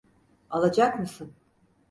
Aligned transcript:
Alacak 0.49 0.99
mısın? 0.99 1.33